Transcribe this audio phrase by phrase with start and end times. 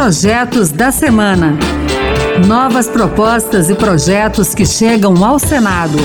[0.00, 1.58] Projetos da Semana.
[2.46, 5.98] Novas propostas e projetos que chegam ao Senado.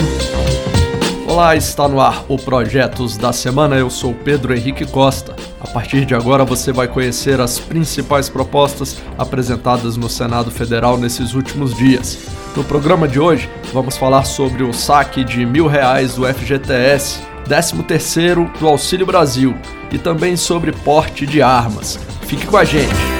[1.27, 3.75] Olá, está no ar o Projetos da Semana.
[3.75, 5.36] Eu sou Pedro Henrique Costa.
[5.61, 11.36] A partir de agora você vai conhecer as principais propostas apresentadas no Senado Federal nesses
[11.36, 12.18] últimos dias.
[12.55, 17.84] No programa de hoje, vamos falar sobre o saque de mil reais do FGTS, 13
[17.84, 19.55] terceiro do Auxílio Brasil
[19.91, 21.99] e também sobre porte de armas.
[22.23, 23.12] Fique com a gente!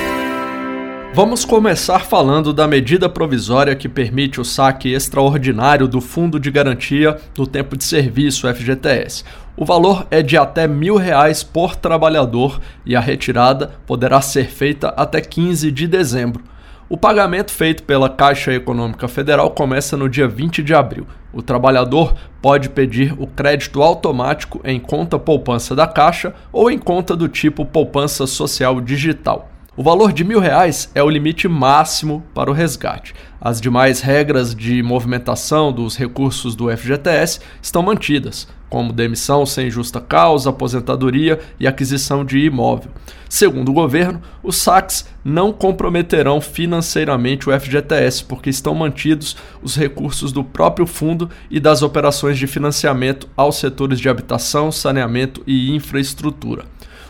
[1.16, 7.20] Vamos começar falando da medida provisória que permite o saque extraordinário do Fundo de Garantia
[7.36, 9.23] do Tempo de Serviço, FGTS.
[9.55, 14.88] O valor é de até mil reais por trabalhador e a retirada poderá ser feita
[14.98, 16.44] até 15 de dezembro.
[16.89, 21.05] O pagamento feito pela Caixa Econômica Federal começa no dia 20 de abril.
[21.31, 27.16] O trabalhador pode pedir o crédito automático em conta poupança da Caixa ou em conta
[27.16, 29.52] do tipo poupança social digital.
[29.75, 33.16] O valor de mil reais é o limite máximo para o resgate.
[33.41, 39.99] As demais regras de movimentação dos recursos do FGTS estão mantidas, como demissão sem justa
[39.99, 42.91] causa, aposentadoria e aquisição de imóvel.
[43.27, 50.31] Segundo o governo, os saques não comprometerão financeiramente o FGTS, porque estão mantidos os recursos
[50.31, 56.65] do próprio fundo e das operações de financiamento aos setores de habitação, saneamento e infraestrutura.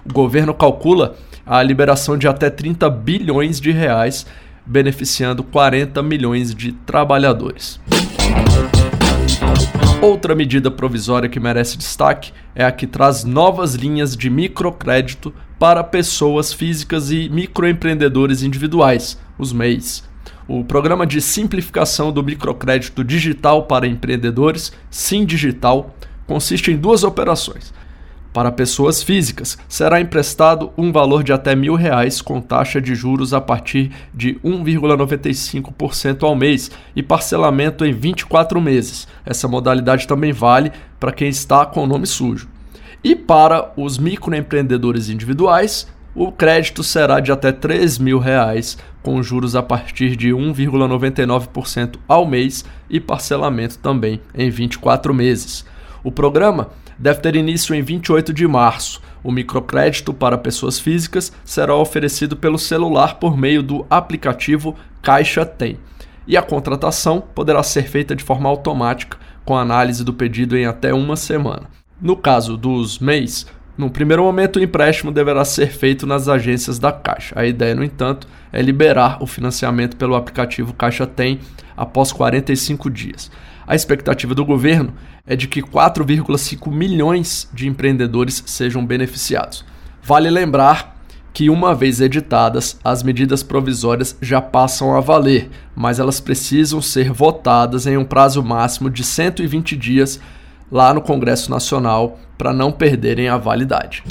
[0.06, 4.26] O governo calcula a liberação de até 30 bilhões de reais,
[4.66, 7.80] beneficiando 40 milhões de trabalhadores.
[10.02, 15.84] Outra medida provisória que merece destaque é a que traz novas linhas de microcrédito para
[15.84, 20.04] pessoas físicas e microempreendedores individuais, os MEIs.
[20.46, 25.96] O Programa de Simplificação do Microcrédito Digital para Empreendedores, Sim Digital,
[26.28, 27.74] consiste em duas operações
[28.34, 33.34] para pessoas físicas, será emprestado um valor de até mil reais com taxa de juros
[33.34, 39.08] a partir de 1,95% ao mês e parcelamento em 24 meses.
[39.24, 42.50] Essa modalidade também vale para quem está com o nome sujo.
[43.04, 49.56] E para os microempreendedores individuais, o crédito será de até 3 mil reais, com juros
[49.56, 55.66] a partir de 1,99% ao mês e parcelamento também em 24 meses.
[56.04, 56.70] O programa
[57.00, 59.02] deve ter início em 28 de março.
[59.24, 65.80] O microcrédito para pessoas físicas será oferecido pelo celular por meio do aplicativo Caixa Tem.
[66.28, 70.94] E a contratação poderá ser feita de forma automática, com análise do pedido em até
[70.94, 71.70] uma semana.
[72.02, 76.92] No caso dos MEIs, no primeiro momento, o empréstimo deverá ser feito nas agências da
[76.92, 77.34] Caixa.
[77.38, 81.40] A ideia, no entanto, é liberar o financiamento pelo aplicativo Caixa Tem
[81.76, 83.32] após 45 dias.
[83.66, 84.94] A expectativa do governo
[85.26, 89.66] é de que 4,5 milhões de empreendedores sejam beneficiados.
[90.04, 90.94] Vale lembrar
[91.34, 97.12] que, uma vez editadas, as medidas provisórias já passam a valer, mas elas precisam ser
[97.12, 100.20] votadas em um prazo máximo de 120 dias
[100.74, 104.04] lá no Congresso Nacional para não perderem a validade.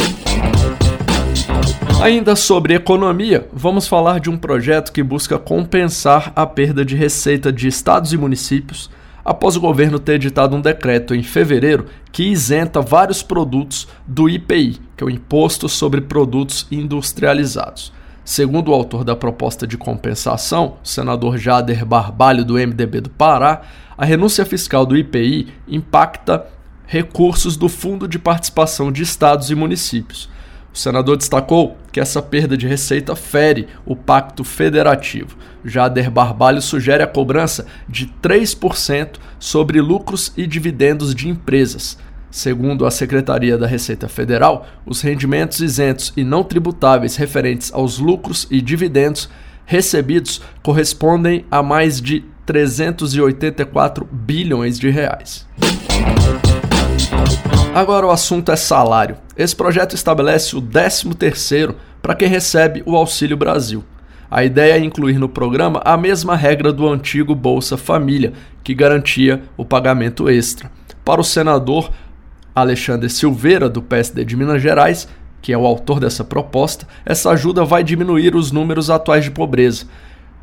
[2.01, 7.53] Ainda sobre economia, vamos falar de um projeto que busca compensar a perda de receita
[7.53, 8.89] de estados e municípios
[9.25, 14.81] após o governo ter editado um decreto em fevereiro que isenta vários produtos do IPI,
[14.97, 17.93] que é o Imposto sobre Produtos Industrializados.
[18.25, 23.63] Segundo o autor da proposta de compensação, o senador Jader Barbalho, do MDB do Pará,
[24.03, 26.45] a renúncia fiscal do IPI impacta
[26.87, 30.29] recursos do Fundo de Participação de Estados e Municípios.
[30.75, 35.37] O senador destacou que essa perda de receita fere o pacto federativo.
[35.65, 41.97] Jader Barbalho sugere a cobrança de 3% sobre lucros e dividendos de empresas.
[42.29, 48.49] Segundo a Secretaria da Receita Federal, os rendimentos isentos e não tributáveis referentes aos lucros
[48.51, 49.29] e dividendos
[49.65, 55.47] recebidos correspondem a mais de 384 bilhões de reais.
[57.75, 59.17] Agora o assunto é salário.
[59.37, 63.85] Esse projeto estabelece o 13º para quem recebe o Auxílio Brasil.
[64.31, 68.33] A ideia é incluir no programa a mesma regra do antigo Bolsa Família,
[68.65, 70.71] que garantia o pagamento extra.
[71.05, 71.91] Para o senador
[72.55, 75.09] Alexandre Silveira, do PSD de Minas Gerais,
[75.41, 79.87] que é o autor dessa proposta, essa ajuda vai diminuir os números atuais de pobreza,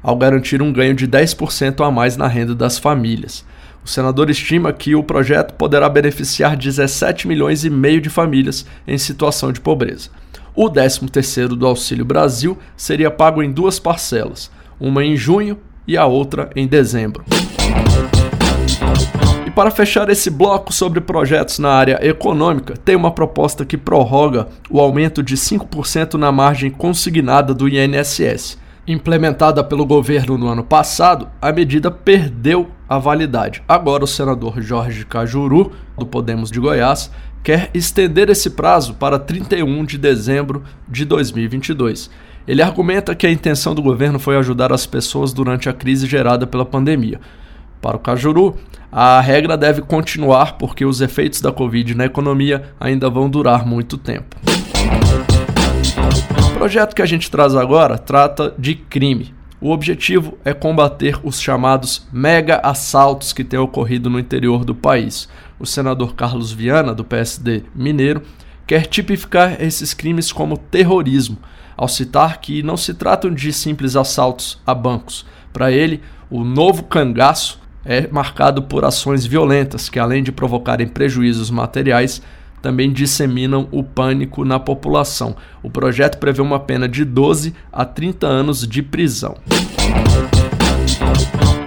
[0.02, 3.46] ao garantir um ganho de 10% a mais na renda das famílias.
[3.84, 8.98] O senador estima que o projeto poderá beneficiar 17 milhões e meio de famílias em
[8.98, 10.10] situação de pobreza.
[10.56, 15.58] O 13º do Auxílio Brasil seria pago em duas parcelas, uma em junho
[15.88, 17.24] e a outra em dezembro.
[19.46, 24.48] E para fechar esse bloco sobre projetos na área econômica, tem uma proposta que prorroga
[24.70, 28.58] o aumento de 5% na margem consignada do INSS
[28.92, 33.62] Implementada pelo governo no ano passado, a medida perdeu a validade.
[33.68, 37.12] Agora, o senador Jorge Cajuru, do Podemos de Goiás,
[37.44, 42.10] quer estender esse prazo para 31 de dezembro de 2022.
[42.48, 46.48] Ele argumenta que a intenção do governo foi ajudar as pessoas durante a crise gerada
[46.48, 47.20] pela pandemia.
[47.80, 48.58] Para o Cajuru,
[48.92, 54.00] a regra deve continuar porque os efeitos da Covid na economia ainda vão durar muito
[54.00, 54.36] tempo.
[56.60, 59.34] Projeto que a gente traz agora trata de crime.
[59.62, 65.30] O objetivo é combater os chamados mega assaltos que têm ocorrido no interior do país.
[65.58, 68.24] O senador Carlos Viana, do PSD mineiro,
[68.68, 71.38] quer tipificar esses crimes como terrorismo
[71.78, 75.26] ao citar que não se tratam de simples assaltos a bancos.
[75.54, 81.50] Para ele, o novo cangaço é marcado por ações violentas que, além de provocarem prejuízos
[81.50, 82.22] materiais,
[82.62, 85.36] também disseminam o pânico na população.
[85.64, 89.36] O projeto prevê uma pena de 12 a 30 anos de prisão.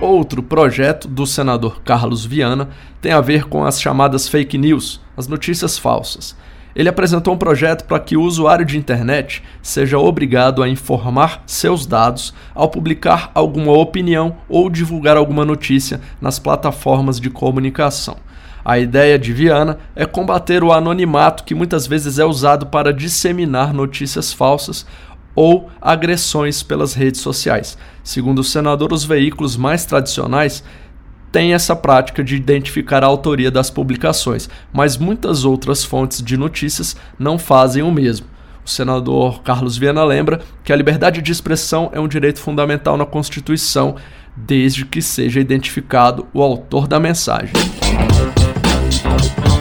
[0.00, 5.28] Outro projeto do senador Carlos Viana tem a ver com as chamadas fake news, as
[5.28, 6.36] notícias falsas.
[6.74, 11.86] Ele apresentou um projeto para que o usuário de internet seja obrigado a informar seus
[11.86, 18.16] dados ao publicar alguma opinião ou divulgar alguma notícia nas plataformas de comunicação.
[18.64, 23.72] A ideia de Viana é combater o anonimato que muitas vezes é usado para disseminar
[23.74, 24.86] notícias falsas
[25.34, 27.76] ou agressões pelas redes sociais.
[28.04, 30.62] Segundo o senador, os veículos mais tradicionais
[31.32, 36.94] tem essa prática de identificar a autoria das publicações, mas muitas outras fontes de notícias
[37.18, 38.26] não fazem o mesmo.
[38.64, 43.06] O senador Carlos Viana lembra que a liberdade de expressão é um direito fundamental na
[43.06, 43.96] Constituição,
[44.36, 47.52] desde que seja identificado o autor da mensagem.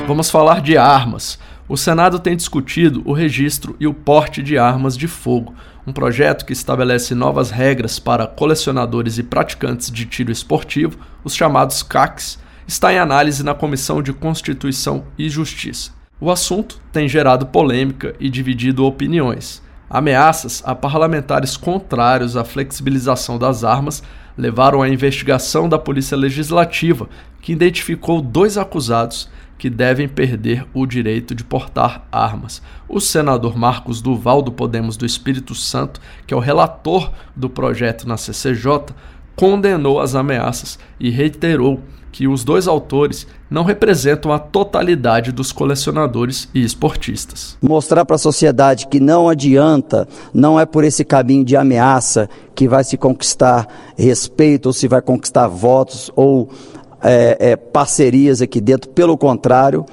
[0.07, 1.39] Vamos falar de armas.
[1.69, 5.55] O Senado tem discutido o registro e o porte de armas de fogo,
[5.87, 11.81] um projeto que estabelece novas regras para colecionadores e praticantes de tiro esportivo, os chamados
[11.81, 12.37] CACs,
[12.67, 15.91] está em análise na Comissão de Constituição e Justiça.
[16.19, 19.61] O assunto tem gerado polêmica e dividido opiniões.
[19.89, 24.03] Ameaças a parlamentares contrários à flexibilização das armas
[24.37, 27.09] levaram à investigação da Polícia Legislativa,
[27.41, 32.63] que identificou dois acusados que devem perder o direito de portar armas.
[32.89, 38.07] O senador Marcos Duval, do Podemos do Espírito Santo, que é o relator do projeto
[38.07, 38.93] na CCJ,
[39.35, 41.79] condenou as ameaças e reiterou
[42.11, 47.57] que os dois autores não representam a totalidade dos colecionadores e esportistas.
[47.61, 52.67] Mostrar para a sociedade que não adianta, não é por esse caminho de ameaça que
[52.67, 53.67] vai se conquistar
[53.97, 56.49] respeito ou se vai conquistar votos ou
[57.01, 59.85] é, é, parcerias aqui dentro, pelo contrário,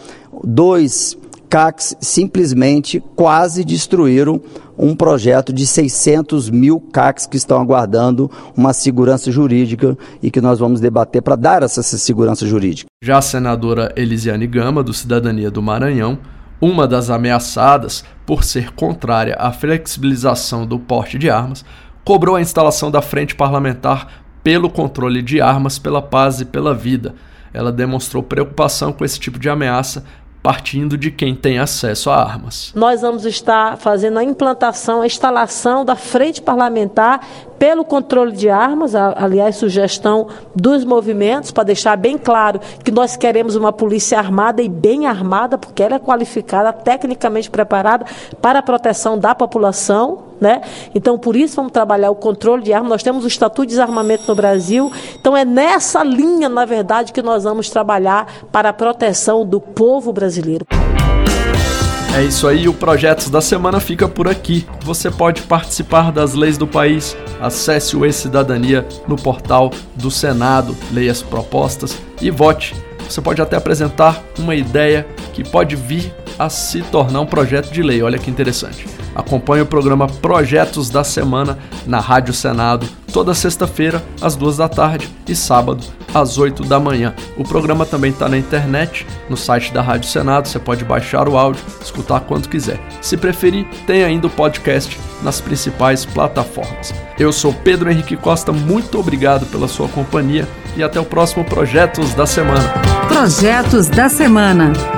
[0.44, 1.16] dois
[1.48, 4.40] CACs simplesmente quase destruíram
[4.76, 10.58] um projeto de 600 mil CACs que estão aguardando uma segurança jurídica e que nós
[10.58, 12.88] vamos debater para dar essa segurança jurídica.
[13.02, 16.18] Já a senadora Elisiane Gama, do Cidadania do Maranhão,
[16.60, 21.64] uma das ameaçadas por ser contrária à flexibilização do porte de armas,
[22.04, 27.14] cobrou a instalação da frente parlamentar pelo controle de armas, pela paz e pela vida.
[27.52, 30.04] Ela demonstrou preocupação com esse tipo de ameaça,
[30.48, 32.72] partindo de quem tem acesso a armas.
[32.74, 37.20] Nós vamos estar fazendo a implantação, a instalação da frente parlamentar
[37.58, 43.56] pelo controle de armas, aliás, sugestão dos movimentos, para deixar bem claro que nós queremos
[43.56, 48.06] uma polícia armada e bem armada, porque ela é qualificada, tecnicamente preparada
[48.40, 50.27] para a proteção da população.
[50.40, 50.60] Né?
[50.94, 52.90] Então, por isso, vamos trabalhar o controle de armas.
[52.90, 54.92] Nós temos o Estatuto de Desarmamento no Brasil.
[55.18, 60.12] Então, é nessa linha, na verdade, que nós vamos trabalhar para a proteção do povo
[60.12, 60.64] brasileiro.
[62.14, 64.66] É isso aí, o Projetos da Semana fica por aqui.
[64.82, 67.16] Você pode participar das leis do país.
[67.40, 72.74] Acesse o E-Cidadania no portal do Senado, leia as propostas e vote.
[73.08, 77.82] Você pode até apresentar uma ideia que pode vir a se tornar um projeto de
[77.82, 78.02] lei.
[78.02, 78.86] Olha que interessante.
[79.14, 85.08] Acompanhe o programa Projetos da Semana na Rádio Senado toda sexta-feira às duas da tarde
[85.26, 87.14] e sábado às 8 da manhã.
[87.36, 91.36] O programa também está na internet, no site da Rádio Senado, você pode baixar o
[91.36, 92.78] áudio, escutar quando quiser.
[93.00, 96.94] Se preferir, tem ainda o podcast nas principais plataformas.
[97.18, 102.14] Eu sou Pedro Henrique Costa, muito obrigado pela sua companhia e até o próximo Projetos
[102.14, 102.68] da Semana.
[103.08, 104.97] Projetos da Semana.